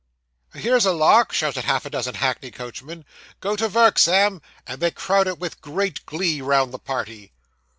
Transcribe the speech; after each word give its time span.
'Here's 0.55 0.87
a 0.87 0.93
lark!' 0.93 1.31
shouted 1.31 1.65
half 1.65 1.85
a 1.85 1.89
dozen 1.91 2.15
hackney 2.15 2.49
coachmen. 2.49 3.05
'Go 3.39 3.55
to 3.55 3.67
vork, 3.67 3.99
Sam! 3.99 4.41
and 4.65 4.81
they 4.81 4.89
crowded 4.89 5.35
with 5.35 5.61
great 5.61 6.07
glee 6.07 6.41
round 6.41 6.73
the 6.73 6.79
party. 6.79 7.33